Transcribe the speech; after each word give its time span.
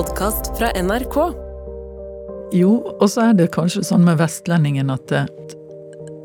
podkast 0.00 0.58
fra 0.58 0.82
NRK. 0.82 1.16
Jo, 2.52 2.70
og 3.00 3.10
så 3.10 3.26
er 3.28 3.34
det 3.36 3.50
kanskje 3.52 3.82
sånn 3.84 4.06
med 4.06 4.16
vestlendingen 4.16 4.88
at 4.94 5.02
det, 5.12 5.26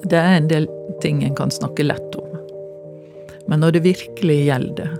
det 0.07 0.15
er 0.15 0.37
en 0.37 0.47
del 0.47 0.67
ting 1.03 1.19
en 1.27 1.35
kan 1.35 1.51
snakke 1.51 1.83
lett 1.83 2.15
om. 2.15 2.37
Men 3.51 3.59
når 3.65 3.75
det 3.75 3.81
virkelig 3.89 4.37
gjelder, 4.45 4.95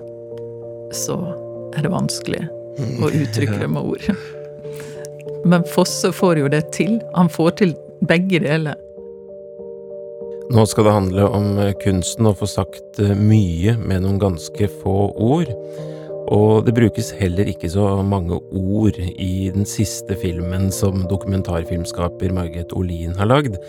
så 0.92 1.16
er 1.72 1.88
det 1.88 1.94
vanskelig 1.94 2.44
å 3.00 3.14
uttrykke 3.22 3.62
det 3.64 3.72
med 3.78 3.94
ord. 3.94 4.12
Men 5.48 5.64
Fosse 5.72 6.12
får 6.12 6.44
jo 6.44 6.52
det 6.52 6.66
til. 6.76 7.00
Han 7.16 7.32
får 7.32 7.58
til 7.64 7.76
begge 8.04 8.44
deler. 8.44 8.76
Nå 10.52 10.68
skal 10.68 10.90
det 10.90 11.00
handle 11.00 11.32
om 11.32 11.64
kunsten 11.80 12.28
å 12.28 12.36
få 12.36 12.52
sagt 12.60 13.00
mye 13.00 13.80
med 13.80 14.04
noen 14.04 14.20
ganske 14.28 14.74
få 14.84 15.00
ord. 15.16 15.56
Og 16.34 16.66
det 16.66 16.74
brukes 16.74 17.12
heller 17.20 17.50
ikke 17.52 17.70
så 17.70 18.00
mange 18.06 18.40
ord 18.40 18.98
i 18.98 19.52
den 19.54 19.68
siste 19.70 20.18
filmen 20.18 20.72
som 20.74 21.04
dokumentarfilmskaper 21.10 22.34
Margret 22.34 22.74
Olin 22.74 23.14
har 23.20 23.30
lagd. 23.30 23.60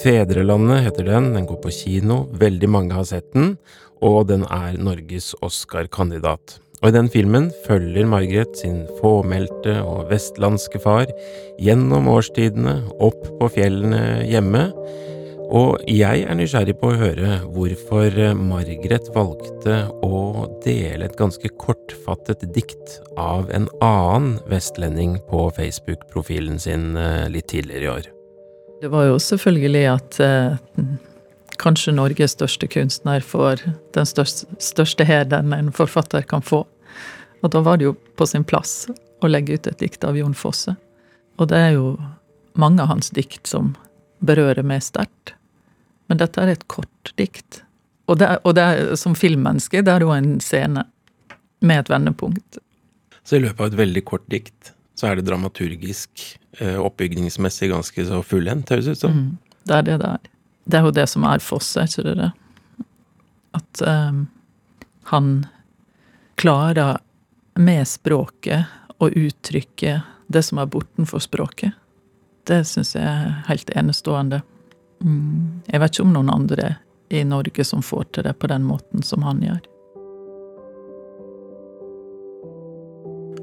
Fedrelandet 0.00 0.82
heter 0.88 1.06
den, 1.06 1.30
den 1.36 1.46
går 1.46 1.60
på 1.62 1.74
kino, 1.74 2.24
veldig 2.40 2.70
mange 2.70 2.98
har 2.98 3.06
sett 3.06 3.30
den, 3.36 3.54
og 4.02 4.26
den 4.32 4.42
er 4.48 4.80
Norges 4.80 5.36
Oscar-kandidat. 5.44 6.58
Og 6.80 6.88
i 6.88 6.96
den 6.96 7.10
filmen 7.12 7.50
følger 7.66 8.08
Margaret 8.08 8.56
sin 8.56 8.86
fåmælte 8.98 9.82
og 9.84 10.08
vestlandske 10.10 10.80
far 10.80 11.10
gjennom 11.60 12.08
årstidene, 12.08 12.78
opp 12.98 13.20
på 13.38 13.50
fjellene 13.58 14.24
hjemme, 14.24 14.70
og 15.50 15.80
jeg 15.90 16.22
er 16.30 16.36
nysgjerrig 16.38 16.76
på 16.78 16.92
å 16.92 16.98
høre 17.00 17.40
hvorfor 17.50 18.14
Margaret 18.38 19.08
valgte 19.16 19.80
å 20.06 20.46
dele 20.62 21.08
et 21.08 21.16
ganske 21.18 21.50
kortfattet 21.58 22.44
dikt 22.54 23.00
av 23.18 23.50
en 23.50 23.66
annen 23.82 24.36
vestlending 24.50 25.16
på 25.26 25.48
Facebook-profilen 25.56 26.60
sin 26.62 26.94
eh, 26.94 27.26
litt 27.34 27.48
tidligere 27.50 27.82
i 27.82 27.90
år. 27.96 28.06
Det 28.80 28.92
var 28.92 29.08
jo 29.08 29.18
selvfølgelig 29.18 29.82
at 29.90 30.20
eh, 30.22 30.86
kanskje 31.58 31.96
Norges 31.98 32.36
største 32.38 32.70
kunstner 32.70 33.18
får 33.18 33.66
den 33.98 34.06
største, 34.06 34.46
største 34.62 35.08
heden 35.08 35.50
en 35.56 35.74
forfatter 35.74 36.22
kan 36.30 36.46
få. 36.46 36.62
Og 37.42 37.50
da 37.50 37.64
var 37.66 37.82
det 37.82 37.90
jo 37.90 37.96
på 38.14 38.28
sin 38.30 38.46
plass 38.46 38.86
å 39.18 39.28
legge 39.34 39.58
ut 39.58 39.66
et 39.66 39.82
dikt 39.82 40.06
av 40.06 40.14
Jon 40.14 40.38
Fosse. 40.38 40.78
Og 41.42 41.50
det 41.50 41.58
er 41.58 41.74
jo 41.74 41.96
mange 42.54 42.86
av 42.86 42.94
hans 42.94 43.10
dikt 43.18 43.50
som 43.50 43.74
berører 44.22 44.62
meg 44.62 44.86
sterkt. 44.86 45.34
Men 46.10 46.18
dette 46.18 46.42
er 46.42 46.50
et 46.50 46.66
kort 46.66 47.12
dikt. 47.20 47.62
Og, 48.10 48.18
det 48.18 48.26
er, 48.26 48.40
og 48.42 48.56
det 48.58 48.64
er, 48.66 48.96
som 48.98 49.14
filmmenneske 49.14 49.84
det 49.86 49.92
er 49.92 50.02
jo 50.02 50.10
en 50.10 50.40
scene 50.42 50.82
med 51.62 51.84
et 51.84 51.92
vendepunkt. 51.92 52.58
Så 53.22 53.38
i 53.38 53.44
løpet 53.44 53.62
av 53.62 53.70
et 53.70 53.78
veldig 53.78 54.02
kort 54.08 54.26
dikt 54.32 54.72
så 54.98 55.08
er 55.08 55.16
det 55.16 55.28
dramaturgisk, 55.30 56.24
eh, 56.58 56.76
oppbygningsmessig 56.76 57.70
ganske 57.70 58.04
så 58.04 58.18
fullendt, 58.26 58.72
høres 58.74 58.88
det 58.90 58.98
ut 58.98 59.04
som? 59.04 59.14
Mm, 59.16 59.54
det 59.70 59.76
er 59.76 59.86
det 59.86 59.96
det 60.02 60.10
er. 60.10 60.26
Det 60.70 60.78
er 60.78 60.84
jo 60.84 60.92
det 60.98 61.06
som 61.08 61.24
er 61.30 61.44
Fosse, 61.44 61.86
ikke 61.86 62.04
det 62.04 62.16
det? 62.18 62.30
At 63.56 63.82
um, 63.86 64.26
han 65.10 65.30
klarer 66.38 67.00
med 67.58 67.88
språket 67.88 68.68
å 69.00 69.08
uttrykke 69.08 70.00
det 70.30 70.42
som 70.46 70.60
er 70.60 70.68
bortenfor 70.70 71.22
språket. 71.24 71.72
Det 72.46 72.60
syns 72.68 72.92
jeg 72.94 73.06
er 73.06 73.40
helt 73.48 73.72
enestående. 73.76 74.42
Mm. 75.04 75.62
Jeg 75.66 75.80
vet 75.80 75.94
ikke 75.94 76.06
om 76.06 76.14
noen 76.14 76.32
andre 76.32 76.74
i 77.10 77.22
Norge 77.24 77.64
som 77.66 77.82
får 77.82 78.10
til 78.14 78.26
det 78.28 78.36
på 78.38 78.50
den 78.50 78.66
måten 78.68 79.02
som 79.06 79.24
han 79.26 79.40
gjør. 79.42 79.60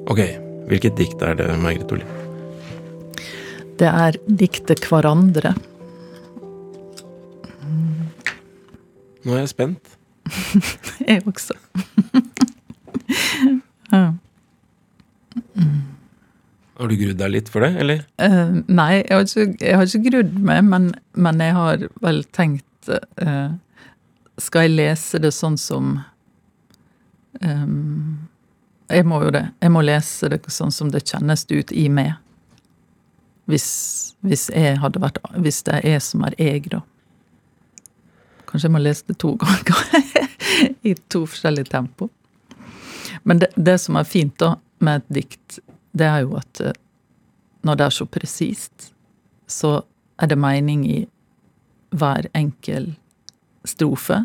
Ok, 0.08 0.22
hvilket 0.70 0.96
dikt 0.96 1.24
er 1.26 1.36
det, 1.36 1.50
Margrethe 1.60 1.98
Olli? 1.98 2.06
Det 3.78 3.90
er 3.90 4.16
diktet 4.26 4.86
'Hverandre'. 4.88 5.54
Nå 9.28 9.34
er 9.36 9.44
jeg 9.44 9.50
spent. 9.52 9.98
jeg 11.08 11.22
også. 11.28 11.54
ja. 13.92 14.14
Mm. 15.54 15.82
Har 16.78 16.92
du 16.92 16.98
grudd 17.00 17.18
deg 17.18 17.32
litt 17.34 17.48
for 17.50 17.66
det, 17.66 17.72
eller? 17.82 18.04
Uh, 18.22 18.60
nei, 18.70 19.00
jeg 19.00 19.16
har, 19.16 19.24
ikke, 19.26 19.46
jeg 19.66 19.78
har 19.80 19.88
ikke, 19.88 20.10
grudd 20.12 20.36
meg, 20.46 20.62
men, 20.68 20.92
men, 21.18 21.42
jeg 21.42 21.56
har 21.58 21.86
vel 22.04 22.22
tenkt 22.36 22.92
uh, 22.92 23.56
Skal 24.38 24.68
jeg 24.68 24.76
lese 24.76 25.22
det 25.24 25.32
sånn 25.34 25.58
som 25.58 25.96
um, 27.42 28.28
Jeg 28.94 29.08
må 29.10 29.24
jo 29.26 29.34
det. 29.34 29.48
Jeg 29.64 29.74
må 29.74 29.82
lese 29.86 30.30
det 30.30 30.44
sånn 30.54 30.74
som 30.74 30.94
det 30.94 31.02
kjennes 31.10 31.48
ut 31.50 31.74
i 31.74 31.88
meg. 31.90 32.14
Hvis, 33.50 33.68
hvis 34.28 34.50
jeg 34.54 34.78
hadde 34.84 35.02
vært 35.02 35.18
Hvis 35.34 35.64
det 35.66 35.80
er 35.80 35.96
jeg 35.96 36.06
som 36.06 36.28
er 36.28 36.38
jeg, 36.38 36.68
da. 36.76 36.84
Kanskje 38.48 38.68
jeg 38.68 38.76
må 38.76 38.84
lese 38.84 39.10
det 39.10 39.18
to 39.24 39.34
ganger. 39.42 40.30
I 40.86 40.94
to 41.10 41.26
forskjellige 41.26 41.72
tempo. 41.74 42.12
Men 43.26 43.42
det, 43.42 43.50
det 43.58 43.80
som 43.82 43.98
er 43.98 44.06
fint 44.08 44.38
da 44.40 44.54
med 44.84 45.02
et 45.02 45.24
dikt, 45.24 45.58
det 46.00 46.08
er 46.08 46.24
jo 46.26 46.38
at 46.40 46.62
eh, 46.64 46.78
når 47.68 47.80
det 47.80 47.86
er 47.88 47.96
så 47.96 48.08
presist, 48.10 48.92
så 49.48 49.82
er 50.22 50.32
det 50.32 50.40
mening 50.40 50.86
i 50.88 51.00
hver 51.96 52.28
enkel 52.36 52.94
strofe, 53.68 54.24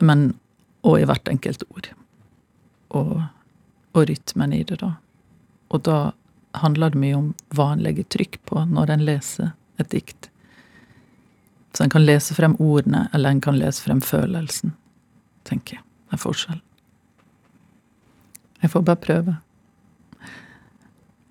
men 0.00 0.32
og 0.86 1.00
i 1.00 1.06
hvert 1.08 1.28
enkelt 1.28 1.64
ord. 1.74 1.90
Og, 2.94 3.14
og 3.92 4.08
rytmen 4.08 4.54
i 4.54 4.62
det, 4.64 4.78
da. 4.80 4.94
Og 5.74 5.82
da 5.84 5.98
handler 6.58 6.94
det 6.94 7.02
mye 7.02 7.16
om 7.18 7.32
hva 7.54 7.72
en 7.74 7.82
legger 7.84 8.06
trykk 8.08 8.38
på 8.48 8.62
når 8.70 8.94
en 8.94 9.04
leser 9.04 9.50
et 9.82 9.90
dikt. 9.92 10.30
Så 11.74 11.84
en 11.84 11.92
kan 11.92 12.06
lese 12.06 12.34
frem 12.34 12.56
ordene, 12.62 13.06
eller 13.14 13.34
en 13.34 13.42
kan 13.44 13.58
lese 13.58 13.84
frem 13.84 14.00
følelsen, 14.02 14.72
tenker 15.46 15.78
jeg. 15.78 15.84
Det 16.08 16.16
er 16.16 16.22
forskjell. 16.22 16.62
Jeg 18.62 18.72
får 18.72 18.86
bare 18.86 19.02
prøve 19.02 19.36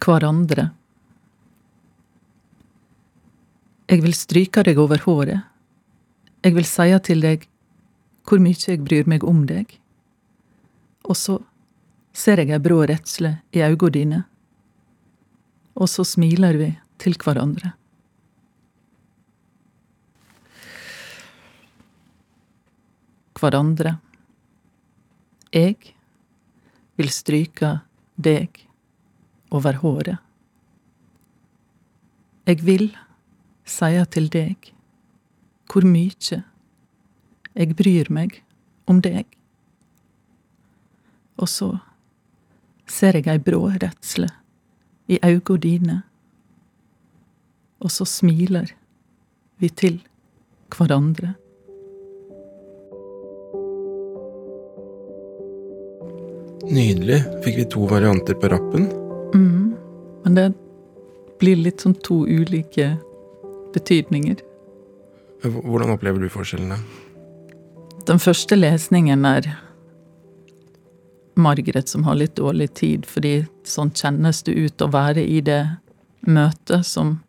hverandre. 0.04 0.70
Jeg 3.88 4.04
vil 4.04 4.16
stryke 4.16 4.64
deg 4.68 4.80
over 4.82 5.00
håret. 5.06 5.46
Jeg 6.44 6.56
vil 6.56 6.68
si 6.68 6.90
til 7.08 7.24
deg 7.24 7.46
hvor 8.28 8.42
mykje 8.44 8.74
jeg 8.74 8.84
bryr 8.84 9.08
meg 9.08 9.24
om 9.24 9.46
deg. 9.48 9.78
Og 11.08 11.16
så 11.16 11.38
ser 12.18 12.42
jeg 12.42 12.52
ei 12.52 12.60
brå 12.60 12.82
redsle 12.90 13.38
i 13.56 13.64
auga 13.64 13.90
dine, 13.94 14.24
og 15.78 15.88
så 15.88 16.04
smiler 16.08 16.58
vi 16.60 16.72
til 17.00 17.16
hverandre. 17.22 17.72
Hverandre. 23.38 23.98
Jeg 25.54 25.78
vil 26.98 27.12
stryke 27.14 27.78
deg 28.18 28.67
over 29.52 29.80
håret. 29.82 30.18
Eg 32.48 32.64
vil 32.64 32.90
seia 33.68 34.06
til 34.08 34.30
deg 34.32 34.72
hvor 35.68 35.84
mykje 35.88 36.42
eg 37.58 37.74
bryr 37.78 38.12
meg 38.14 38.42
om 38.88 39.02
deg. 39.04 39.26
Og 41.38 41.50
så 41.52 41.74
ser 42.88 43.18
eg 43.20 43.28
ei 43.30 43.40
brå 43.44 43.66
redsle 43.76 44.30
i 45.12 45.20
auga 45.24 45.58
dine, 45.64 45.98
og 47.84 47.92
så 47.94 48.08
smiler 48.08 48.72
vi 49.62 49.70
til 49.70 50.00
hverandre. 50.74 51.36
Nydelig. 56.68 57.22
Fikk 57.46 57.62
vi 57.62 57.68
to 57.72 57.86
varianter 57.88 58.36
på 58.36 58.50
rappen? 58.52 58.90
Mm. 59.38 59.76
Men 60.24 60.36
det 60.36 60.48
blir 61.40 61.60
litt 61.62 61.84
sånn 61.84 61.96
to 62.06 62.24
ulike 62.26 62.96
betydninger. 63.76 64.42
Hvordan 65.46 65.94
opplever 65.94 66.24
du 66.24 66.30
forskjellene? 66.34 66.80
Den 68.08 68.22
første 68.24 68.58
lesningen 68.58 69.26
er 69.28 69.52
Margaret 71.38 71.90
som 71.92 72.08
har 72.08 72.18
litt 72.18 72.38
dårlig 72.40 72.72
tid, 72.80 73.06
fordi 73.06 73.44
sånn 73.68 73.92
kjennes 73.94 74.42
det 74.48 74.56
ut 74.58 74.82
å 74.82 74.90
være 74.90 75.22
i 75.22 75.42
det 75.46 75.62
møtet 76.26 76.88
som 76.88 77.20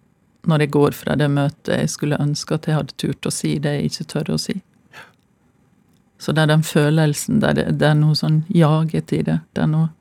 når 0.49 0.65
jeg 0.65 0.73
går 0.79 0.97
fra 0.97 1.17
det 1.19 1.29
møtet 1.29 1.75
jeg 1.75 1.91
skulle 1.93 2.21
ønske 2.23 2.57
at 2.57 2.69
jeg 2.71 2.79
hadde 2.79 2.97
turt 2.97 3.29
å 3.29 3.35
si 3.35 3.59
det 3.61 3.75
jeg 3.75 3.91
ikke 3.91 4.09
tør 4.15 4.33
å 4.33 4.41
si. 4.41 4.57
Så 6.19 6.33
det 6.33 6.47
er 6.47 6.55
den 6.55 6.65
følelsen, 6.65 7.43
det 7.43 7.51
er, 7.53 7.75
det 7.77 7.91
er 7.91 7.99
noe 7.99 8.17
sånn 8.17 8.41
jaget 8.49 9.13
i 9.13 9.21
det. 9.27 9.39
Det 9.53 9.67
er 9.67 9.71
noe 9.75 9.93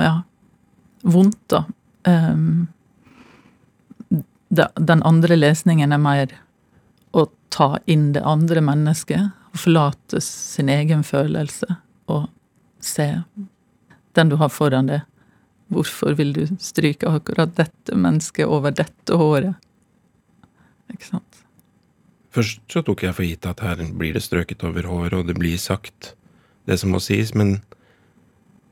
Ja 0.00 0.24
vondt, 1.02 1.40
da. 1.52 1.64
Um, 2.08 2.68
den 4.48 5.02
andre 5.08 5.36
lesningen 5.38 5.94
er 5.94 6.00
mer 6.02 6.34
å 7.16 7.26
ta 7.54 7.76
inn 7.86 8.10
det 8.16 8.24
andre 8.26 8.60
mennesket. 8.64 9.32
Og 9.52 9.62
forlate 9.64 10.20
sin 10.24 10.70
egen 10.72 11.04
følelse 11.04 11.76
og 12.12 12.28
se 12.82 13.08
den 14.16 14.32
du 14.32 14.36
har 14.40 14.50
foran 14.52 14.88
deg, 14.88 15.06
Hvorfor 15.72 16.16
vil 16.18 16.32
du 16.36 16.42
stryke 16.60 17.08
akkurat 17.08 17.54
dette 17.56 17.96
mennesket 17.96 18.48
over 18.48 18.74
dette 18.76 19.16
håret? 19.16 19.54
Ikke 20.92 21.06
sant? 21.14 21.38
Først 22.32 22.60
så 22.72 22.82
tok 22.84 23.04
jeg 23.06 23.16
for 23.16 23.24
gitt 23.28 23.48
at 23.48 23.62
her 23.64 23.80
blir 23.96 24.16
det 24.16 24.24
strøket 24.24 24.64
over 24.68 24.88
håret, 24.88 25.16
og 25.16 25.28
det 25.28 25.36
blir 25.38 25.56
sagt 25.60 26.12
det 26.68 26.78
som 26.80 26.92
må 26.92 27.00
sies, 27.02 27.32
men, 27.36 27.60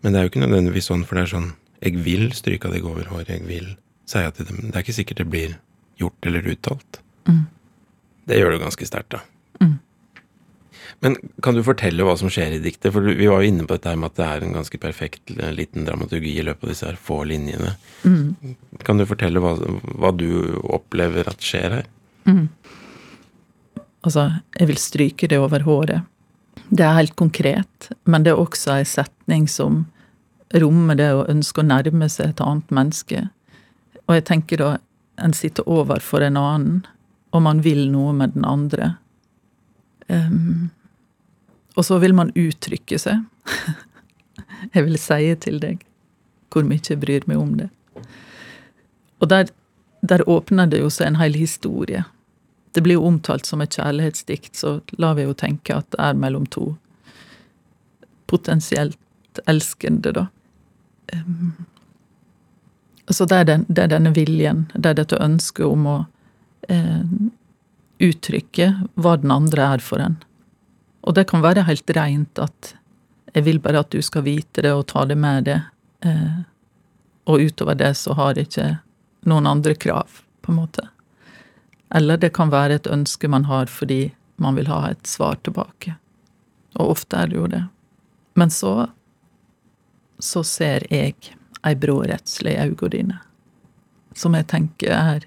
men 0.00 0.12
det 0.12 0.20
er 0.20 0.26
jo 0.26 0.32
ikke 0.32 0.44
nødvendigvis 0.44 0.90
sånn, 0.90 1.06
for 1.08 1.16
det 1.16 1.24
er 1.24 1.32
sånn 1.34 1.50
Jeg 1.80 2.00
vil 2.04 2.30
stryke 2.36 2.70
deg 2.72 2.84
over 2.84 3.08
håret, 3.08 3.32
jeg 3.32 3.46
vil, 3.48 3.72
si 4.08 4.22
til 4.36 4.48
dem. 4.48 4.64
Det 4.68 4.74
er 4.74 4.84
ikke 4.84 4.98
sikkert 4.98 5.22
det 5.22 5.30
blir 5.32 5.54
gjort 6.00 6.26
eller 6.28 6.48
uttalt. 6.52 7.00
Mm. 7.28 7.44
Det 8.28 8.40
gjør 8.40 8.54
det 8.54 8.64
ganske 8.64 8.88
sterkt, 8.88 9.16
da. 9.16 9.22
Mm. 9.60 9.78
Men 11.00 11.16
kan 11.44 11.56
du 11.56 11.62
fortelle 11.64 12.04
hva 12.04 12.16
som 12.20 12.28
skjer 12.32 12.58
i 12.58 12.62
diktet? 12.62 12.92
For 12.92 13.04
vi 13.04 13.28
var 13.30 13.40
jo 13.40 13.48
inne 13.48 13.64
på 13.64 13.76
dette 13.76 13.94
med 13.96 14.10
at 14.10 14.18
det 14.18 14.26
er 14.26 14.44
en 14.44 14.56
ganske 14.58 14.80
perfekt 14.82 15.32
liten 15.56 15.86
dramaturgi 15.88 16.34
i 16.40 16.44
løpet 16.44 16.66
av 16.66 16.72
disse 16.74 16.88
her 16.90 17.00
få 17.00 17.22
linjene. 17.30 17.72
Mm. 18.04 18.56
Kan 18.84 19.00
du 19.00 19.06
fortelle 19.08 19.40
hva, 19.42 19.54
hva, 19.56 20.12
du 20.12 20.60
opplever 20.60 21.30
at 21.30 21.44
skjer 21.44 21.78
her? 21.78 21.88
Mm. 22.28 22.46
Altså, 24.04 24.26
jeg 24.58 24.68
vil 24.68 24.80
stryke 24.80 25.28
det 25.30 25.40
over 25.40 25.64
håret. 25.64 26.04
Det 26.68 26.84
er 26.84 26.98
helt 26.98 27.16
konkret, 27.18 27.90
men 28.04 28.24
det 28.24 28.34
er 28.34 28.42
også 28.42 28.76
ei 28.76 28.84
setning 28.88 29.48
som 29.50 29.86
rommer 30.54 30.98
det 30.98 31.10
å 31.14 31.26
ønske 31.30 31.62
å 31.62 31.66
nærme 31.66 32.08
seg 32.10 32.32
et 32.32 32.42
annet 32.42 32.72
menneske. 32.74 33.26
Og 34.08 34.16
jeg 34.16 34.26
tenker 34.26 34.62
da 34.62 34.70
en 35.20 35.34
sitter 35.36 35.68
overfor 35.68 36.24
en 36.24 36.38
annen, 36.40 36.80
og 37.30 37.44
man 37.44 37.60
vil 37.62 37.86
noe 37.92 38.12
med 38.16 38.34
den 38.34 38.46
andre. 38.48 38.94
Um, 40.08 40.70
og 41.78 41.86
så 41.86 42.00
vil 42.02 42.16
man 42.16 42.32
uttrykke 42.34 42.98
seg. 42.98 43.22
jeg 44.74 44.86
vil 44.86 44.98
si 44.98 45.34
til 45.44 45.60
deg 45.62 45.86
hvor 46.50 46.66
mye 46.66 46.82
jeg 46.82 46.98
bryr 46.98 47.26
meg 47.30 47.38
om 47.38 47.52
det. 47.60 47.68
Og 49.22 49.28
der, 49.30 49.52
der 50.02 50.24
åpner 50.26 50.66
det 50.66 50.80
jo 50.80 50.88
seg 50.90 51.12
en 51.12 51.20
hel 51.20 51.36
historie. 51.38 52.02
Det 52.74 52.82
blir 52.82 52.98
jo 52.98 53.06
omtalt 53.06 53.46
som 53.46 53.62
et 53.62 53.76
kjærlighetsdikt, 53.78 54.56
så 54.58 54.80
lar 54.98 55.14
vi 55.18 55.28
jo 55.28 55.36
tenke 55.36 55.76
at 55.76 55.86
det 55.94 56.00
er 56.02 56.18
mellom 56.18 56.48
to 56.50 56.72
potensielt 58.30 58.98
elskende, 59.50 60.10
da. 60.14 60.26
Um, 61.14 61.52
så 63.10 63.24
det 63.24 63.36
er, 63.36 63.44
den, 63.44 63.64
det 63.68 63.82
er, 63.82 63.90
denne 63.90 64.12
viljen, 64.14 64.66
det 64.74 64.92
er 64.92 64.98
dette 65.00 65.18
ønsket 65.18 65.66
om 65.66 65.86
å 65.90 65.96
eh, 66.70 67.06
uttrykke 67.98 68.68
hva 68.94 69.16
den 69.18 69.32
andre 69.34 69.66
er 69.74 69.82
for 69.82 70.02
en. 70.04 70.20
Og 71.02 71.16
det 71.16 71.26
kan 71.32 71.42
være 71.42 71.66
helt 71.66 71.90
reint 71.96 72.38
at 72.38 72.74
jeg 73.34 73.46
vil 73.46 73.58
bare 73.62 73.82
at 73.82 73.90
du 73.90 73.98
skal 74.02 74.24
vite 74.26 74.62
det 74.62 74.72
og 74.74 74.86
ta 74.92 75.02
det 75.08 75.18
med 75.18 75.48
deg, 75.48 75.66
eh, 76.06 76.38
og 77.30 77.42
utover 77.50 77.78
det 77.78 77.92
så 77.98 78.14
har 78.18 78.38
jeg 78.38 78.50
ikke 78.50 78.68
noen 79.30 79.48
andre 79.50 79.74
krav, 79.74 80.22
på 80.40 80.54
en 80.54 80.60
måte. 80.62 80.86
Eller 81.94 82.20
det 82.20 82.32
kan 82.36 82.52
være 82.52 82.78
et 82.78 82.88
ønske 82.90 83.28
man 83.28 83.48
har 83.50 83.66
fordi 83.66 84.12
man 84.40 84.56
vil 84.56 84.70
ha 84.70 84.84
et 84.90 85.06
svar 85.06 85.36
tilbake. 85.42 85.96
Og 86.78 86.94
ofte 86.94 87.18
er 87.18 87.30
det 87.30 87.36
jo 87.36 87.50
det. 87.50 87.64
Men 88.38 88.54
så 88.54 88.88
så 90.20 90.42
ser 90.44 90.86
jeg 90.92 91.16
ei 91.66 91.74
bråretsle 91.76 92.54
i 92.56 92.88
dine, 92.92 93.18
som 94.14 94.34
jeg 94.34 94.48
tenker 94.48 94.94
er 94.96 95.26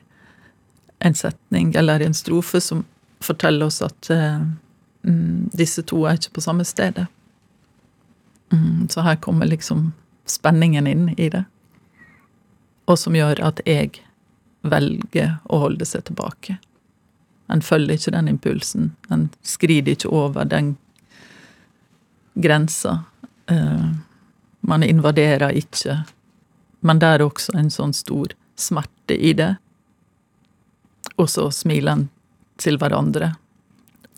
en 1.03 1.15
setning 1.15 1.73
eller 1.75 1.99
en 1.99 2.13
strofe 2.13 2.61
som 2.61 2.85
forteller 3.23 3.65
oss 3.65 3.81
at 3.81 4.09
uh, 4.09 4.41
disse 5.51 5.83
to 5.83 6.05
er 6.07 6.19
ikke 6.19 6.37
på 6.37 6.45
samme 6.45 6.65
stedet. 6.65 7.07
Mm, 8.53 8.89
så 8.89 9.01
her 9.01 9.15
kommer 9.15 9.45
liksom 9.45 9.91
spenningen 10.25 10.87
inn 10.87 11.09
i 11.17 11.29
det. 11.29 11.43
Og 12.85 12.99
som 12.99 13.15
gjør 13.15 13.41
at 13.43 13.61
jeg 13.67 13.99
velger 14.63 15.37
å 15.51 15.59
holde 15.65 15.85
seg 15.87 16.05
tilbake. 16.07 16.57
En 17.51 17.61
følger 17.61 17.97
ikke 17.97 18.15
den 18.15 18.31
impulsen. 18.31 18.91
En 19.11 19.27
skrider 19.43 19.95
ikke 19.95 20.11
over 20.11 20.47
den 20.47 20.75
grensa. 22.39 23.01
Uh, 23.51 23.91
man 24.63 24.83
invaderer 24.83 25.51
ikke. 25.59 26.03
Men 26.83 26.99
det 26.99 27.09
er 27.15 27.23
også 27.25 27.55
en 27.59 27.69
sånn 27.71 27.93
stor 27.95 28.33
smerte 28.59 29.15
i 29.15 29.33
det. 29.35 29.53
Og 31.19 31.29
så 31.29 31.49
smiler 31.51 31.97
en 31.97 32.07
til 32.61 32.79
hverandre. 32.79 33.33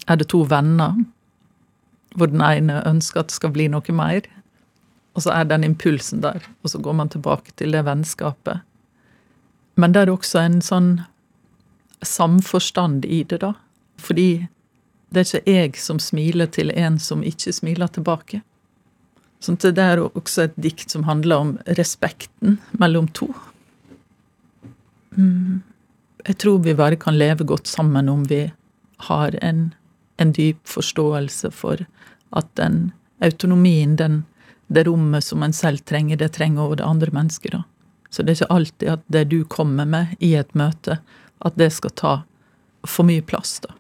Er 0.08 0.22
det 0.22 0.30
to 0.34 0.44
venner 0.50 0.98
hvor 2.16 2.30
den 2.32 2.44
ene 2.46 2.80
ønsker 2.88 3.24
at 3.24 3.32
det 3.32 3.38
skal 3.40 3.54
bli 3.56 3.68
noe 3.72 3.96
mer? 3.96 4.28
Og 5.16 5.26
så 5.26 5.34
er 5.34 5.48
den 5.50 5.64
impulsen 5.64 6.22
der, 6.24 6.44
og 6.62 6.72
så 6.72 6.80
går 6.84 6.98
man 7.00 7.10
tilbake 7.10 7.56
til 7.56 7.72
det 7.72 7.86
vennskapet. 7.88 8.62
Men 9.76 9.96
det 9.96 10.06
er 10.06 10.12
også 10.12 10.42
en 10.44 10.60
sånn 10.64 10.90
samforstand 12.06 13.06
i 13.08 13.24
det, 13.24 13.42
da. 13.44 13.54
Fordi 13.98 14.48
det 15.10 15.24
er 15.24 15.28
ikke 15.28 15.56
jeg 15.56 15.80
som 15.80 16.00
smiler 16.04 16.52
til 16.52 16.72
en 16.76 17.00
som 17.00 17.24
ikke 17.24 17.54
smiler 17.56 17.92
tilbake. 17.92 18.42
Sånn 19.46 19.60
det 19.62 19.82
er 19.82 20.02
også 20.02 20.48
et 20.48 20.56
dikt 20.58 20.90
som 20.90 21.06
handler 21.06 21.44
om 21.44 21.52
respekten 21.78 22.58
mellom 22.82 23.08
to. 23.14 23.30
Mm. 25.18 25.62
Jeg 26.26 26.38
tror 26.42 26.64
vi 26.66 26.74
bare 26.74 26.98
kan 26.98 27.18
leve 27.18 27.46
godt 27.46 27.70
sammen 27.70 28.10
om 28.10 28.24
vi 28.26 28.48
har 29.06 29.38
en, 29.46 29.68
en 30.18 30.32
dyp 30.34 30.58
forståelse 30.66 31.52
for 31.54 31.86
at 32.36 32.50
den 32.58 32.90
autonomien, 33.22 33.96
den, 33.96 34.24
det 34.68 34.88
rommet 34.88 35.24
som 35.24 35.44
en 35.46 35.54
selv 35.54 35.86
trenger, 35.86 36.18
det 36.18 36.34
trenger 36.40 36.66
også 36.66 36.82
det 36.82 36.90
andre 36.90 37.14
mennesket. 37.14 37.52
da. 37.52 37.64
Så 38.10 38.24
det 38.24 38.34
er 38.34 38.42
ikke 38.42 38.56
alltid 38.58 38.94
at 38.96 39.06
det 39.12 39.24
du 39.30 39.44
kommer 39.46 39.86
med 39.86 40.18
i 40.20 40.34
et 40.40 40.54
møte, 40.58 40.98
at 41.46 41.58
det 41.60 41.70
skal 41.76 41.94
ta 41.94 42.16
for 42.88 43.06
mye 43.06 43.22
plass, 43.22 43.60
da. 43.62 43.76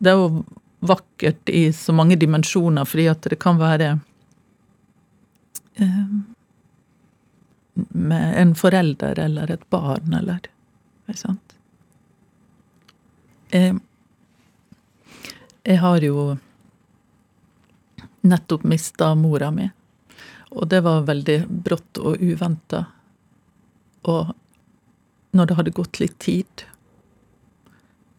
Det 0.00 0.12
er 0.12 0.16
jo 0.16 0.44
vakkert 0.80 1.50
i 1.52 1.66
så 1.76 1.92
mange 1.92 2.16
dimensjoner, 2.16 2.88
fordi 2.88 3.04
at 3.12 3.26
det 3.28 3.36
kan 3.40 3.58
være 3.60 3.98
med 7.74 8.40
en 8.42 8.54
forelder 8.54 9.18
eller 9.18 9.50
et 9.50 9.70
barn, 9.70 10.14
eller 10.14 10.48
Ikke 11.08 11.18
sant? 11.18 11.56
Jeg, 13.50 13.80
jeg 15.66 15.78
har 15.82 16.04
jo 16.06 16.36
nettopp 18.20 18.64
mista 18.68 19.14
mora 19.18 19.50
mi. 19.50 19.70
Og 20.50 20.68
det 20.68 20.80
var 20.86 21.06
veldig 21.08 21.38
brått 21.48 21.98
og 21.98 22.22
uventa. 22.22 22.84
Og 24.02 24.32
når 25.34 25.46
det 25.46 25.56
hadde 25.58 25.74
gått 25.74 26.00
litt 26.02 26.18
tid, 26.22 26.64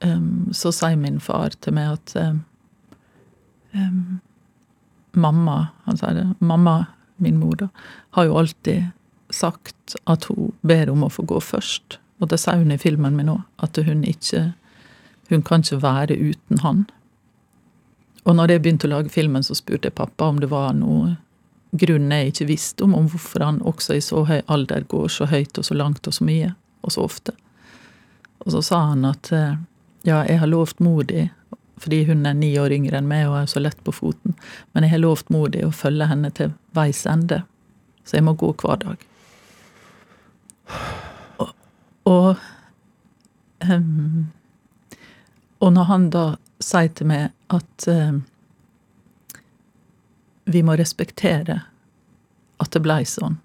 um, 0.04 0.50
så 0.56 0.72
sier 0.76 1.00
min 1.00 1.20
far 1.24 1.56
til 1.60 1.76
meg 1.76 1.98
at 1.98 2.16
um, 3.76 4.20
mamma 5.12 5.58
Han 5.86 6.00
sier 6.00 6.16
det. 6.16 6.28
Mamma, 6.40 6.76
min 7.24 7.40
mor, 7.40 7.56
da, 7.60 7.68
har 8.18 8.28
jo 8.28 8.38
alltid 8.42 8.92
sagt 9.32 9.96
at 10.12 10.28
hun 10.30 10.52
ber 10.68 10.92
om 10.92 11.06
å 11.06 11.12
få 11.12 11.26
gå 11.28 11.40
først. 11.44 12.00
Og 12.22 12.30
det 12.30 12.40
sier 12.42 12.62
hun 12.62 12.74
i 12.74 12.80
filmen 12.82 13.16
min 13.18 13.32
òg, 13.34 13.46
at 13.64 13.78
hun 13.86 14.04
ikke 14.08 14.52
Hun 15.32 15.46
kan 15.48 15.62
ikke 15.64 15.78
være 15.80 16.16
uten 16.20 16.60
han. 16.60 16.80
Og 18.28 18.36
når 18.36 18.52
jeg 18.52 18.62
begynte 18.62 18.88
å 18.90 18.92
lage 18.92 19.10
filmen, 19.14 19.46
så 19.48 19.56
spurte 19.56 19.88
jeg 19.88 19.96
pappa 19.96 20.28
om 20.28 20.42
det 20.44 20.50
var 20.52 20.74
noe 20.76 21.14
grunn 21.72 22.12
jeg 22.12 22.34
ikke 22.34 22.48
visste 22.50 22.84
om, 22.84 22.96
om 22.98 23.08
hvorfor 23.08 23.46
han 23.46 23.62
også 23.64 23.96
i 23.96 24.04
så 24.04 24.26
høy 24.28 24.42
alder 24.52 24.84
går 24.92 25.08
så 25.08 25.30
høyt 25.32 25.56
og 25.58 25.64
så 25.64 25.78
langt 25.78 26.08
og 26.08 26.18
så 26.18 26.28
mye, 26.28 26.52
og 26.84 26.92
så 26.92 27.06
ofte. 27.08 27.32
Og 28.44 28.52
så 28.52 28.62
sa 28.66 28.82
han 28.92 29.08
at 29.08 29.32
eh, 29.32 29.56
ja, 30.04 30.20
jeg 30.28 30.42
har 30.42 30.52
lovt 30.52 30.84
mor 30.84 31.08
di, 31.08 31.30
fordi 31.82 32.04
hun 32.06 32.26
er 32.30 32.38
ni 32.38 32.52
år 32.62 32.74
yngre 32.76 33.00
enn 33.00 33.10
meg 33.10 33.28
og 33.30 33.40
er 33.40 33.48
så 33.50 33.62
lett 33.62 33.80
på 33.86 33.94
foten, 33.96 34.36
men 34.74 34.86
jeg 34.86 34.94
har 34.94 35.04
lovt 35.04 35.32
mor 35.34 35.50
di 35.50 35.64
å 35.66 35.74
følge 35.74 36.10
henne 36.12 36.30
til 36.38 36.54
veis 36.78 37.04
ende, 37.10 37.42
så 38.06 38.20
jeg 38.20 38.28
må 38.28 38.36
gå 38.38 38.52
hver 38.62 38.82
dag. 38.84 39.08
Og, 41.42 41.54
og, 42.10 42.44
um, 43.66 44.30
og 45.60 45.74
når 45.74 45.90
han 45.90 46.10
da 46.14 46.26
sier 46.62 46.94
til 46.94 47.10
meg 47.10 47.32
at 47.54 47.88
um, 47.90 48.22
vi 50.46 50.62
må 50.66 50.78
respektere 50.78 51.64
at 52.62 52.74
det 52.76 52.84
blei 52.86 53.02
sånn. 53.08 53.40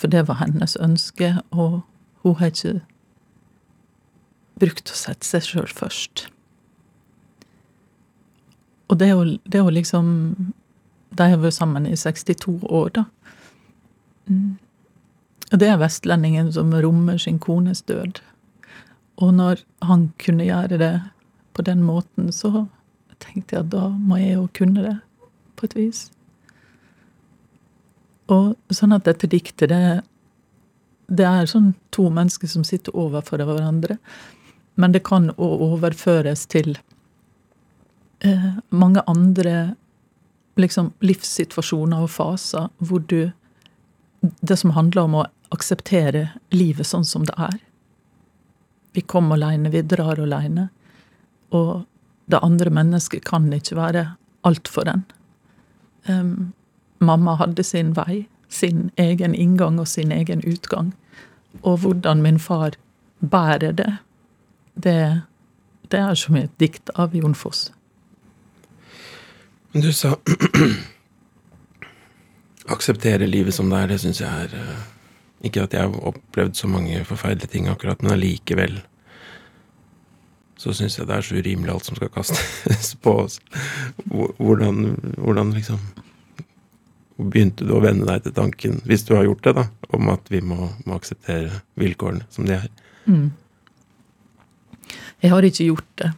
For 0.00 0.08
det 0.08 0.24
var 0.30 0.40
hennes 0.40 0.78
ønske, 0.80 1.34
og 1.52 1.82
hun 2.24 2.36
har 2.40 2.54
ikke 2.54 2.78
brukt 4.60 4.92
å 4.92 4.96
sette 4.96 5.28
seg 5.28 5.44
sjøl 5.44 5.72
først. 5.72 6.28
Og 8.90 8.98
det 8.98 9.06
er, 9.06 9.14
jo, 9.14 9.36
det 9.46 9.60
er 9.60 9.62
jo 9.64 9.70
liksom 9.74 10.08
De 11.14 11.26
har 11.30 11.38
vært 11.42 11.54
sammen 11.54 11.86
i 11.86 11.96
62 11.98 12.64
år, 12.66 12.90
da. 12.94 13.04
Mm. 14.26 14.58
Og 15.50 15.58
det 15.58 15.68
er 15.70 15.80
vestlendingen 15.80 16.52
som 16.54 16.70
rommer 16.74 17.18
sin 17.18 17.38
kones 17.42 17.82
død. 17.82 18.20
Og 19.18 19.34
når 19.34 19.64
han 19.82 20.10
kunne 20.22 20.46
gjøre 20.46 20.78
det 20.78 20.92
på 21.54 21.64
den 21.66 21.82
måten, 21.82 22.30
så 22.32 22.66
tenkte 23.20 23.56
jeg 23.56 23.64
at 23.66 23.72
da 23.74 23.88
må 23.90 24.20
jeg 24.20 24.36
jo 24.38 24.46
kunne 24.54 24.84
det 24.86 24.96
på 25.58 25.66
et 25.66 25.76
vis. 25.76 26.04
Og 28.30 28.54
sånn 28.70 28.94
at 28.94 29.08
dette 29.08 29.28
diktet, 29.30 29.72
det, 29.72 30.00
det 31.10 31.26
er 31.26 31.50
sånn 31.50 31.72
to 31.90 32.06
mennesker 32.14 32.48
som 32.48 32.62
sitter 32.66 32.94
overfor 32.96 33.42
hverandre. 33.42 33.98
Men 34.78 34.94
det 34.94 35.02
kan 35.10 35.32
òg 35.34 35.66
overføres 35.66 36.46
til 36.46 36.78
eh, 38.20 38.50
mange 38.68 39.02
andre 39.06 39.74
liksom, 40.60 40.92
livssituasjoner 41.00 42.04
og 42.04 42.10
faser 42.10 42.68
hvor 42.78 43.04
du 43.08 43.32
Det 44.20 44.56
som 44.58 44.74
handler 44.76 45.02
om 45.02 45.14
å 45.16 45.28
akseptere 45.48 46.26
livet 46.52 46.84
sånn 46.84 47.06
som 47.08 47.22
det 47.24 47.32
er. 47.40 47.54
Vi 48.92 49.00
kommer 49.00 49.38
aleine, 49.38 49.70
vi 49.72 49.80
drar 49.80 50.20
aleine. 50.20 50.66
Og 51.56 51.86
det 52.28 52.42
andre 52.44 52.68
mennesket 52.70 53.24
kan 53.24 53.48
ikke 53.48 53.78
være 53.78 54.02
alt 54.44 54.68
for 54.68 54.84
en. 54.92 55.06
Um, 56.04 56.52
mamma 57.00 57.38
hadde 57.40 57.64
sin 57.64 57.94
vei, 57.96 58.26
sin 58.48 58.90
egen 59.00 59.34
inngang 59.34 59.80
og 59.80 59.88
sin 59.88 60.12
egen 60.12 60.44
utgang. 60.44 60.92
Og 61.62 61.80
hvordan 61.80 62.20
min 62.22 62.38
far 62.38 62.76
bærer 63.20 63.72
det, 63.72 63.90
det, 64.74 65.22
det 65.88 66.00
er 66.00 66.14
som 66.14 66.36
et 66.36 66.52
dikt 66.60 66.92
av 66.94 67.16
Jon 67.16 67.34
Foss. 67.34 67.70
Du 69.72 69.92
sa 69.92 70.16
akseptere 72.74 73.26
livet 73.26 73.54
som 73.54 73.70
det 73.70 73.78
er, 73.78 73.92
det 73.92 74.00
syns 74.02 74.20
jeg 74.22 74.46
er 74.46 74.54
eh, 74.58 74.86
Ikke 75.46 75.62
at 75.62 75.74
jeg 75.74 75.86
har 75.86 76.08
opplevd 76.10 76.58
så 76.58 76.70
mange 76.70 77.04
forferdelige 77.06 77.54
ting 77.54 77.68
akkurat, 77.70 78.02
men 78.02 78.16
allikevel 78.16 78.80
så 80.60 80.74
syns 80.76 80.98
jeg 80.98 81.08
det 81.08 81.16
er 81.16 81.24
så 81.24 81.38
urimelig 81.40 81.72
alt 81.72 81.86
som 81.88 81.96
skal 81.96 82.10
kastes 82.12 82.90
på 83.04 83.14
oss. 83.22 83.38
Hvordan, 84.10 84.92
hvordan 85.16 85.54
liksom 85.56 85.80
Begynte 87.20 87.66
du 87.68 87.74
å 87.76 87.82
venne 87.84 88.06
deg 88.08 88.22
til 88.24 88.32
tanken, 88.32 88.78
hvis 88.88 89.02
du 89.04 89.10
har 89.12 89.26
gjort 89.26 89.44
det, 89.44 89.52
da, 89.58 89.66
om 89.92 90.06
at 90.08 90.30
vi 90.32 90.38
må, 90.40 90.70
må 90.88 90.94
akseptere 90.96 91.58
vilkårene 91.76 92.24
som 92.32 92.46
de 92.48 92.54
er? 92.56 92.70
Mm. 93.04 93.26
Jeg 95.20 95.32
har 95.34 95.44
ikke 95.44 95.66
gjort 95.66 95.90
det. 96.00 96.08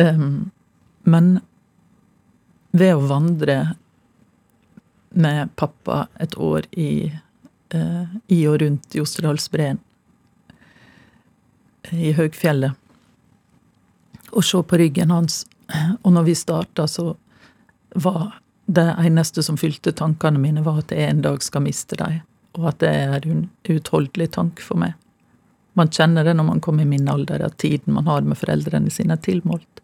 Um, 0.00 0.48
men 1.04 1.28
ved 2.70 2.94
å 2.94 3.06
vandre 3.08 3.58
med 5.10 5.54
pappa 5.56 6.06
et 6.20 6.34
år 6.38 6.66
i, 6.72 7.12
eh, 7.70 8.16
i 8.28 8.40
og 8.48 8.60
rundt 8.62 8.94
Jostedalsbreen, 8.94 9.78
i 11.92 12.12
høgfjellet, 12.12 12.72
og 14.32 14.44
se 14.44 14.60
på 14.62 14.78
ryggen 14.78 15.10
hans. 15.10 15.46
Og 16.02 16.12
når 16.12 16.24
vi 16.28 16.34
starta, 16.34 16.84
så 16.86 17.16
var 17.94 18.40
det 18.66 18.94
eneste 19.00 19.42
som 19.42 19.56
fylte 19.56 19.92
tankene 19.96 20.38
mine, 20.38 20.64
var 20.64 20.82
at 20.82 20.92
jeg 20.92 21.08
en 21.08 21.22
dag 21.24 21.42
skal 21.42 21.64
miste 21.64 21.96
dem, 21.96 22.20
og 22.58 22.68
at 22.72 22.80
det 22.84 22.92
er 22.92 23.28
en 23.28 23.46
uutholdelig 23.68 24.30
tanke 24.36 24.64
for 24.64 24.80
meg. 24.80 24.92
Man 25.78 25.88
kjenner 25.94 26.26
det 26.26 26.34
når 26.36 26.44
man 26.44 26.60
kommer 26.60 26.84
i 26.84 26.90
min 26.90 27.08
alder, 27.08 27.44
at 27.46 27.56
tiden 27.62 27.94
man 27.94 28.08
har 28.10 28.26
med 28.26 28.36
foreldrene 28.36 28.90
sine, 28.92 29.16
er 29.16 29.24
tilmålt. 29.24 29.80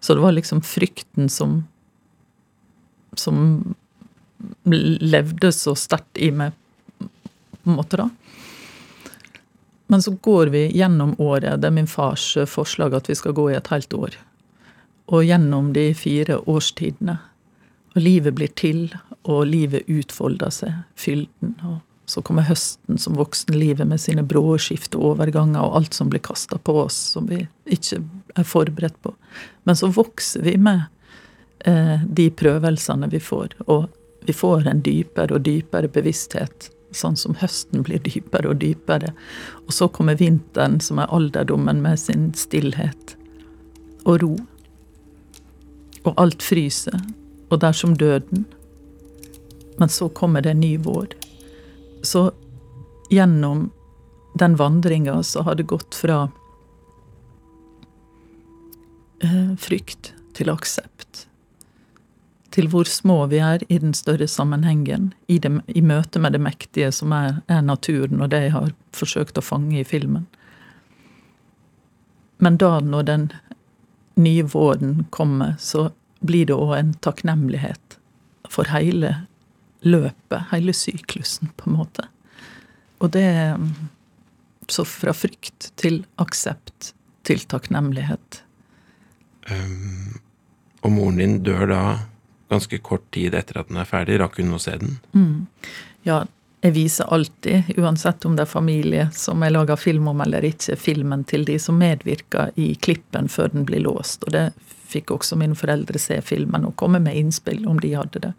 Så 0.00 0.14
det 0.14 0.22
var 0.22 0.36
liksom 0.36 0.62
frykten 0.62 1.28
som 1.32 1.60
som 3.18 3.74
levde 4.64 5.52
så 5.52 5.74
sterkt 5.74 6.18
i 6.18 6.30
meg, 6.30 6.52
på 6.98 7.70
en 7.70 7.78
måte, 7.78 7.98
da. 7.98 8.08
Men 9.88 10.02
så 10.04 10.12
går 10.22 10.52
vi 10.52 10.66
gjennom 10.76 11.14
året. 11.18 11.60
Det 11.60 11.70
er 11.70 11.74
min 11.74 11.88
fars 11.88 12.36
forslag 12.46 12.94
at 12.94 13.08
vi 13.08 13.16
skal 13.16 13.32
gå 13.32 13.48
i 13.50 13.56
et 13.56 13.70
helt 13.72 13.94
år. 13.96 14.18
Og 15.08 15.24
gjennom 15.24 15.72
de 15.72 15.88
fire 15.96 16.36
årstidene. 16.44 17.16
Og 17.96 18.02
livet 18.04 18.36
blir 18.36 18.52
til, 18.52 18.90
og 19.24 19.46
livet 19.48 19.88
utfolder 19.88 20.52
seg. 20.52 20.82
Fylden. 20.92 21.56
Og 21.64 21.80
så 22.04 22.20
kommer 22.24 22.44
høsten 22.48 23.00
som 23.00 23.16
voksenlivet 23.16 23.88
med 23.88 24.00
sine 24.00 24.26
brå 24.28 24.58
skift 24.60 24.96
og 24.96 25.14
overganger 25.14 25.64
og 25.64 25.80
alt 25.80 25.96
som 25.96 26.12
blir 26.12 26.22
kasta 26.24 26.60
på 26.60 26.76
oss 26.84 26.96
som 27.16 27.26
vi 27.28 27.46
ikke 27.68 28.02
er 28.34 28.44
forberedt 28.44 29.02
på. 29.02 29.14
Men 29.64 29.76
så 29.76 29.90
vokser 29.92 30.42
vi 30.42 30.56
med 30.58 30.82
eh, 31.64 32.04
de 32.04 32.30
prøvelsene 32.30 33.08
vi 33.12 33.20
får. 33.20 33.54
Og 33.66 33.86
vi 34.26 34.32
får 34.32 34.66
en 34.68 34.82
dypere 34.82 35.36
og 35.36 35.46
dypere 35.46 35.88
bevissthet, 35.92 36.70
sånn 36.90 37.16
som 37.16 37.36
høsten 37.40 37.84
blir 37.86 38.02
dypere 38.04 38.50
og 38.52 38.60
dypere. 38.62 39.14
Og 39.66 39.72
så 39.76 39.88
kommer 39.88 40.18
vinteren, 40.18 40.80
som 40.80 41.00
er 41.00 41.12
alderdommen 41.14 41.82
med 41.84 42.00
sin 42.00 42.30
stillhet 42.36 43.16
og 44.04 44.22
ro. 44.22 44.34
Og 46.04 46.12
alt 46.16 46.44
fryser, 46.44 47.00
og 47.48 47.60
det 47.60 47.70
er 47.70 47.76
som 47.76 47.96
døden. 47.96 48.44
Men 49.78 49.88
så 49.92 50.08
kommer 50.08 50.42
det 50.42 50.54
en 50.54 50.60
ny 50.60 50.76
vår. 50.82 51.12
Så 52.02 52.30
gjennom 53.10 53.70
den 54.38 54.56
vandringa 54.56 55.22
så 55.22 55.42
har 55.42 55.54
det 55.54 55.62
gått 55.62 55.94
fra 55.94 56.28
frykt 59.58 60.12
til 60.38 60.50
aksept 60.52 61.28
til 62.58 62.68
hvor 62.72 62.88
små 62.90 63.20
vi 63.30 63.38
er 63.44 63.62
i 63.68 63.78
den 63.78 63.92
større 63.94 64.26
sammenhengen, 64.26 65.12
i, 65.28 65.38
det, 65.38 65.52
i 65.68 65.82
møte 65.84 66.18
med 66.18 66.34
det 66.34 66.40
mektige 66.42 66.90
som 66.94 67.12
er, 67.14 67.40
er, 67.46 67.60
naturen, 67.62 68.22
og 68.24 68.32
det 68.32 68.46
jeg 68.46 68.54
har 68.56 68.72
forsøkt 68.96 69.38
å 69.38 69.44
fange 69.44 69.76
i 69.78 69.86
filmen. 69.86 70.24
Men 72.42 72.58
da, 72.58 72.78
når 72.80 73.06
den 73.06 73.28
nye 74.18 74.46
våren 74.50 75.04
kommer, 75.14 75.54
så 75.62 75.90
blir 76.18 76.48
det 76.48 76.56
òg 76.56 76.74
en 76.78 76.92
takknemlighet 77.04 77.98
for 78.50 78.70
hele 78.72 79.14
løpet, 79.86 80.48
hele 80.50 80.74
syklusen, 80.74 81.52
på 81.54 81.70
en 81.70 81.78
måte. 81.78 82.08
Og 82.98 83.14
det 83.14 83.28
Så 84.68 84.84
fra 84.84 85.14
frykt 85.16 85.70
til 85.80 86.02
aksept 86.20 86.90
til 87.24 87.40
takknemlighet. 87.48 88.42
Um, 89.50 90.18
og 90.84 90.94
moren 90.94 91.20
din 91.20 91.38
dør 91.46 91.66
da 91.70 91.82
ganske 92.48 92.78
kort 92.84 93.04
tid 93.14 93.36
etter 93.36 93.60
at 93.60 93.70
den 93.70 93.80
er 93.80 93.88
ferdig. 93.88 94.18
Rakk 94.22 94.40
hun 94.40 94.56
å 94.56 94.62
se 94.62 94.76
den? 94.80 94.98
Mm. 95.12 95.46
Ja, 96.06 96.22
jeg 96.64 96.74
viser 96.74 97.10
alltid, 97.14 97.74
uansett 97.78 98.24
om 98.26 98.34
det 98.36 98.46
er 98.46 98.50
familie 98.50 99.08
som 99.14 99.42
jeg 99.44 99.54
lager 99.54 99.78
film 99.78 100.08
om 100.10 100.22
eller 100.24 100.46
ikke, 100.48 100.74
filmen 100.80 101.22
til 101.28 101.44
de 101.46 101.58
som 101.62 101.78
medvirker 101.78 102.50
i 102.58 102.72
klippen 102.74 103.30
før 103.30 103.52
den 103.52 103.66
blir 103.68 103.84
låst. 103.84 104.24
Og 104.26 104.34
det 104.34 104.48
fikk 104.88 105.12
også 105.14 105.38
mine 105.38 105.58
foreldre 105.58 106.00
se 106.02 106.18
filmen 106.24 106.66
og 106.66 106.76
komme 106.80 107.00
med 107.04 107.18
innspill 107.20 107.66
om 107.68 107.78
de 107.82 107.92
hadde 107.94 108.24
det. 108.26 108.32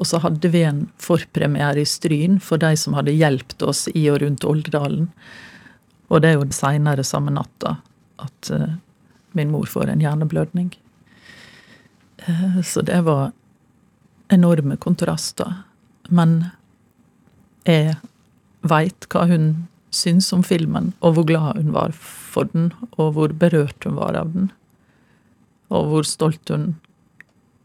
Og 0.00 0.08
så 0.08 0.18
hadde 0.24 0.48
vi 0.48 0.64
en 0.64 0.86
forpremiere 0.98 1.82
i 1.82 1.88
Stryn 1.88 2.38
for 2.42 2.58
de 2.58 2.72
som 2.80 2.96
hadde 2.96 3.14
hjulpet 3.14 3.62
oss 3.62 3.84
i 3.92 4.06
og 4.10 4.22
rundt 4.22 4.46
Oldedalen. 4.48 5.10
Og 6.10 6.22
det 6.22 6.32
er 6.32 6.38
jo 6.38 6.48
seinere 6.56 7.04
samme 7.06 7.34
natta 7.34 7.76
at 8.20 8.50
uh, 8.50 8.72
min 9.32 9.50
mor 9.50 9.66
får 9.70 9.90
en 9.92 10.00
hjerneblødning. 10.02 10.72
Eh, 12.26 12.60
så 12.62 12.82
det 12.82 13.00
var 13.06 13.32
enorme 14.28 14.76
kontraster. 14.76 15.62
Men 16.08 16.44
jeg 17.66 17.96
veit 18.66 19.08
hva 19.12 19.26
hun 19.30 19.50
syns 19.94 20.30
om 20.32 20.42
filmen, 20.46 20.92
og 21.00 21.16
hvor 21.16 21.26
glad 21.26 21.58
hun 21.58 21.72
var 21.74 21.94
for 21.96 22.50
den, 22.52 22.70
og 22.92 23.14
hvor 23.16 23.32
berørt 23.34 23.84
hun 23.84 23.98
var 23.98 24.18
av 24.18 24.30
den. 24.34 24.50
Og 25.70 25.90
hvor 25.90 26.06
stolt 26.06 26.50
hun 26.50 26.74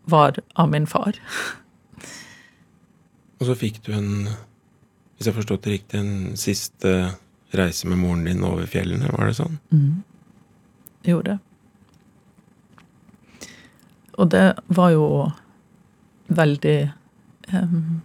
var 0.10 0.40
av 0.56 0.70
min 0.70 0.88
far. 0.90 1.18
Og 3.36 3.50
så 3.50 3.56
fikk 3.60 3.82
du 3.84 3.90
en, 3.92 4.30
hvis 5.18 5.28
jeg 5.28 5.36
forstått 5.36 5.66
det 5.66 5.72
riktig, 5.74 6.00
en 6.00 6.38
siste 6.40 6.92
reise 7.52 7.88
med 7.90 8.00
moren 8.00 8.24
din 8.24 8.46
over 8.48 8.64
fjellene, 8.70 9.10
var 9.12 9.28
det 9.28 9.36
sånn? 9.36 9.58
Mm. 9.76 9.98
Gjorde 11.04 11.34
det. 11.34 11.55
Og 14.16 14.30
det 14.32 14.46
var 14.68 14.92
jo 14.96 15.06
veldig 16.28 16.78
um, 17.54 18.02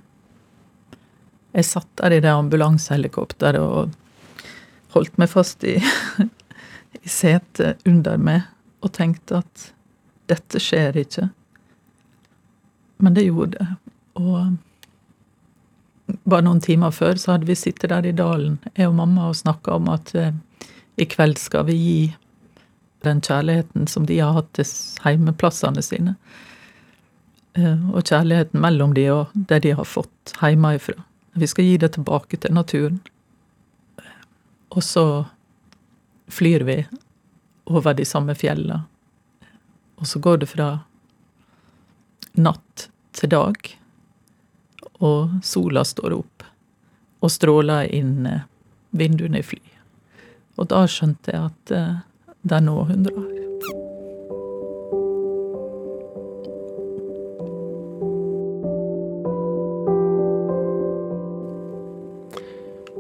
Jeg 1.55 1.67
satt 1.67 1.91
der 2.03 2.17
i 2.17 2.23
det 2.23 2.31
ambulansehelikopteret 2.31 3.63
og 3.63 3.95
holdt 4.95 5.19
meg 5.23 5.31
fast 5.31 5.65
i, 5.67 5.77
i 7.03 7.09
setet 7.09 7.83
under 7.89 8.19
meg 8.19 8.49
og 8.81 8.93
tenkte 8.97 9.43
at 9.43 9.71
dette 10.31 10.61
skjer 10.63 10.97
ikke. 11.03 11.29
Men 13.03 13.17
det 13.17 13.27
gjorde 13.27 13.59
det. 13.59 13.67
Og 14.21 14.57
bare 16.25 16.47
noen 16.47 16.63
timer 16.63 16.95
før 16.95 17.19
så 17.21 17.35
hadde 17.35 17.49
vi 17.51 17.59
sittet 17.59 17.91
der 17.93 18.09
i 18.09 18.17
dalen, 18.17 18.59
jeg 18.75 18.91
og 18.91 18.97
mamma, 18.99 19.29
og 19.31 19.39
snakka 19.39 19.77
om 19.79 19.91
at 19.93 20.15
eh, 20.19 20.35
i 21.01 21.07
kveld 21.11 21.39
skal 21.41 21.67
vi 21.69 21.77
gi 21.79 22.01
den 23.05 23.21
kjærligheten 23.25 23.87
som 23.89 24.07
de 24.07 24.19
har 24.21 24.35
hatt 24.37 24.53
til 24.57 24.69
heimeplassene 25.05 25.83
sine. 25.85 26.17
Eh, 27.59 27.89
og 27.91 28.05
kjærligheten 28.05 28.61
mellom 28.61 28.95
de 28.95 29.07
og 29.13 29.33
det 29.35 29.63
de 29.67 29.75
har 29.79 29.89
fått 29.89 30.35
hjemmefra. 30.41 30.99
Vi 31.33 31.47
skal 31.47 31.65
gi 31.65 31.77
det 31.81 31.93
tilbake 31.97 32.37
til 32.37 32.55
naturen. 32.55 33.01
Og 34.71 34.83
så 34.85 35.27
flyr 36.31 36.65
vi 36.67 36.79
over 37.71 37.95
de 37.95 38.05
samme 38.05 38.35
fjellene. 38.35 38.85
Og 40.01 40.07
så 40.07 40.19
går 40.19 40.43
det 40.43 40.51
fra 40.51 40.71
natt 42.39 42.89
til 43.13 43.31
dag. 43.31 43.77
og 45.01 45.41
sola 45.43 45.81
står 45.85 46.13
opp 46.13 46.43
og 47.25 47.31
stråler 47.33 47.89
inn 47.89 48.27
eh, 48.29 48.43
vinduene 48.91 49.41
i 49.41 49.45
flyet. 49.45 49.79
Og 50.61 50.69
da 50.69 50.83
skjønte 50.85 51.33
jeg 51.33 51.49
at 51.49 51.73
eh, 51.73 52.03
det 52.43 52.57
er 52.57 52.65
nå 52.65 52.77
hun 52.89 53.05
drar. 53.05 53.29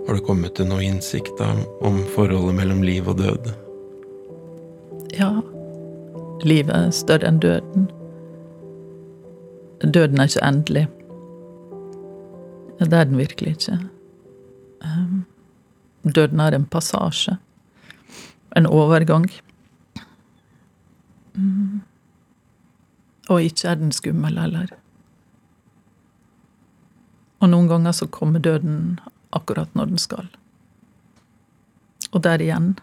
Har 0.07 0.17
du 0.19 0.25
kommet 0.27 0.57
til 0.59 0.67
noe 0.67 0.83
innsikt 0.83 1.39
om 1.87 2.01
forholdet 2.17 2.57
mellom 2.59 2.83
liv 2.83 3.09
og 3.09 3.21
død? 3.21 3.53
Ja, 5.15 5.31
livet 6.43 6.75
er 6.75 6.91
større 6.95 7.29
enn 7.31 7.39
døden. 7.39 7.87
Døden 9.81 10.19
er 10.19 10.29
ikke 10.29 10.43
endelig. 10.49 10.87
Det 12.81 12.91
er 12.91 13.07
den 13.07 13.21
virkelig 13.21 13.55
ikke. 13.55 13.79
Um, 14.83 15.25
døden 16.03 16.41
er 16.41 16.57
en 16.57 16.67
passasje. 16.67 17.37
En 18.57 18.67
overgang. 18.67 19.29
Mm. 21.35 21.81
Og 23.31 23.43
ikke 23.47 23.69
er 23.69 23.79
den 23.79 23.93
skummel 23.95 24.39
heller. 24.41 24.73
Og 27.41 27.53
noen 27.53 27.71
ganger 27.71 27.95
så 27.97 28.09
kommer 28.11 28.43
døden 28.43 28.99
akkurat 29.33 29.71
når 29.79 29.93
den 29.93 30.03
skal. 30.03 30.27
Og 32.11 32.25
der 32.27 32.43
igjen, 32.43 32.75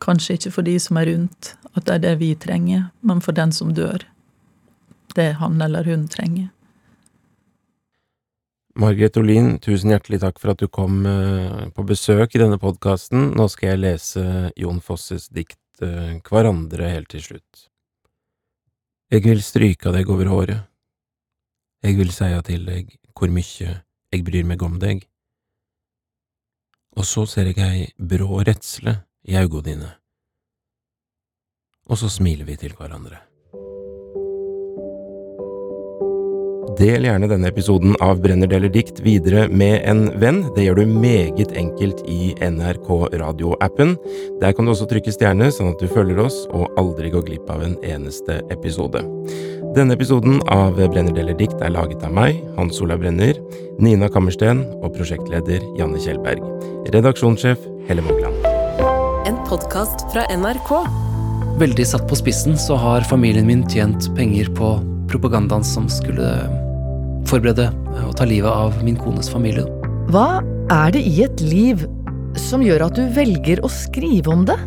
kanskje 0.00 0.38
ikke 0.38 0.54
for 0.56 0.66
de 0.66 0.78
som 0.80 0.98
er 0.98 1.10
rundt, 1.12 1.52
at 1.74 1.86
det 1.86 1.94
er 1.94 2.02
det 2.02 2.14
vi 2.22 2.32
trenger, 2.34 2.88
men 3.02 3.20
for 3.20 3.36
den 3.36 3.52
som 3.52 3.74
dør. 3.76 4.06
Det 5.14 5.34
han 5.38 5.60
eller 5.62 5.84
hun 5.84 6.08
trenger. 6.08 6.48
Margret 8.74 9.14
Olin, 9.20 9.52
tusen 9.62 9.92
hjertelig 9.92 10.18
takk 10.24 10.40
for 10.42 10.50
at 10.50 10.58
du 10.58 10.66
kom 10.66 11.04
eh, 11.06 11.66
på 11.70 11.84
besøk 11.86 12.32
i 12.34 12.40
denne 12.42 12.58
podkasten. 12.58 13.28
Nå 13.38 13.46
skal 13.52 13.70
jeg 13.70 13.82
lese 13.84 14.24
Jon 14.58 14.80
Fosses 14.82 15.28
dikt 15.30 15.84
eh, 15.84 16.16
Hverandre 16.26 16.88
helt 16.90 17.12
til 17.12 17.22
slutt. 17.22 17.68
Jeg 19.14 19.22
vil 19.28 19.42
stryka 19.46 19.92
deg 19.94 20.10
over 20.10 20.30
håret. 20.32 20.64
Jeg 21.86 22.00
vil 22.00 22.10
seia 22.16 22.40
til 22.42 22.64
deg 22.66 22.90
hvor 23.14 23.30
mykje 23.30 23.76
jeg 24.10 24.24
bryr 24.26 24.48
meg 24.48 24.64
om 24.66 24.80
deg. 24.82 25.04
Og 26.98 27.06
så 27.06 27.28
ser 27.30 27.52
jeg 27.52 27.62
ei 27.62 27.84
brå 27.94 28.40
redsle 28.42 28.96
i 29.30 29.38
auga 29.38 29.62
dine. 29.68 29.92
Og 31.86 32.00
så 32.00 32.10
smiler 32.10 32.48
vi 32.48 32.58
til 32.58 32.74
hverandre. 32.74 33.22
Del 36.74 37.04
gjerne 37.06 37.28
denne 37.30 37.50
episoden 37.52 37.92
av 38.02 38.18
Brenner 38.24 38.48
deler 38.50 38.70
dikt 38.72 38.98
videre 39.04 39.44
med 39.46 39.84
en 39.86 40.08
venn. 40.18 40.40
Det 40.56 40.64
gjør 40.64 40.80
du 40.80 40.90
meget 40.90 41.52
enkelt 41.54 42.00
i 42.10 42.32
NRK 42.42 42.88
Radio-appen. 43.20 43.92
Der 44.40 44.54
kan 44.56 44.66
du 44.66 44.72
også 44.72 44.88
trykke 44.90 45.12
stjerne, 45.14 45.52
sånn 45.54 45.70
at 45.70 45.82
du 45.82 45.86
følger 45.90 46.18
oss 46.24 46.40
og 46.50 46.72
aldri 46.80 47.12
går 47.14 47.26
glipp 47.28 47.52
av 47.52 47.62
en 47.62 47.76
eneste 47.86 48.40
episode. 48.54 49.04
Denne 49.76 49.94
episoden 49.94 50.40
av 50.50 50.80
Brenner 50.80 51.14
deler 51.14 51.38
dikt 51.38 51.62
er 51.62 51.74
laget 51.76 52.02
av 52.06 52.16
meg, 52.16 52.40
Hans 52.58 52.82
Olav 52.82 53.04
Brenner, 53.04 53.38
Nina 53.78 54.10
Kammersten 54.10 54.64
og 54.80 54.96
prosjektleder 54.96 55.62
Janne 55.78 56.02
Kjellberg. 56.02 56.42
Redaksjonssjef 56.94 57.62
Helle 57.86 58.02
Mogland. 58.08 58.50
En 59.30 59.38
podkast 59.46 60.08
fra 60.10 60.26
NRK. 60.32 60.74
Veldig 61.62 61.86
satt 61.86 62.08
på 62.10 62.18
spissen 62.18 62.58
så 62.58 62.74
har 62.82 63.06
familien 63.06 63.46
min 63.46 63.62
tjent 63.70 64.10
penger 64.18 64.50
på 64.58 64.74
propagandaen 65.10 65.62
som 65.66 65.86
skulle 65.92 66.32
forberede 67.30 67.70
og 68.04 68.14
ta 68.18 68.26
livet 68.28 68.50
av 68.50 68.76
min 68.84 68.98
kones 69.00 69.30
familie. 69.32 69.66
Hva 70.12 70.42
er 70.72 70.94
det 70.94 71.02
i 71.06 71.24
et 71.24 71.42
liv 71.44 71.84
som 72.40 72.62
gjør 72.64 72.86
at 72.88 72.96
du 72.98 73.04
velger 73.14 73.62
å 73.64 73.70
skrive 73.72 74.32
om 74.32 74.46
det? 74.48 74.58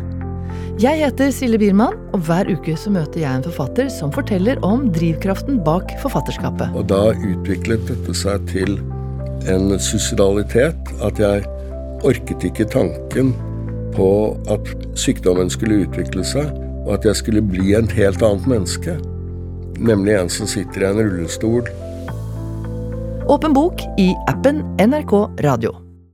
Jeg 0.78 1.00
heter 1.00 1.32
Silje 1.34 1.58
Biermann, 1.58 1.96
og 2.14 2.22
hver 2.28 2.46
uke 2.54 2.76
så 2.78 2.90
møter 2.94 3.24
jeg 3.24 3.40
en 3.40 3.42
forfatter 3.42 3.88
som 3.90 4.12
forteller 4.14 4.60
om 4.66 4.86
drivkraften 4.94 5.58
bak 5.66 5.90
forfatterskapet. 6.04 6.70
Og 6.78 6.86
da 6.86 7.10
utviklet 7.16 7.88
dette 7.90 8.14
seg 8.14 8.44
til 8.52 8.76
en 9.50 9.74
suicidalitet. 9.82 10.78
At 11.02 11.18
jeg 11.18 11.42
orket 12.06 12.46
ikke 12.46 12.68
tanken 12.70 13.34
på 13.96 14.08
at 14.54 14.70
sykdommen 14.98 15.50
skulle 15.50 15.82
utvikle 15.88 16.22
seg, 16.26 16.46
og 16.86 16.94
at 16.98 17.10
jeg 17.10 17.24
skulle 17.24 17.42
bli 17.42 17.74
en 17.74 17.90
helt 17.98 18.22
annet 18.22 18.46
menneske. 18.46 18.94
Nemlig 19.82 20.14
en 20.14 20.30
som 20.30 20.46
sitter 20.50 20.84
i 20.84 20.90
en 20.92 21.02
rullestol 21.02 21.66
Åpen 23.28 23.52
bok 23.52 23.82
i 23.98 24.14
appen 24.26 24.56
NRK 24.78 25.12
Radio. 25.40 25.87